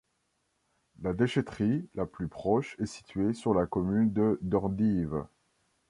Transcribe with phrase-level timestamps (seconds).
[1.03, 5.25] La déchèterie la plus proche est située sur la commune de Dordives.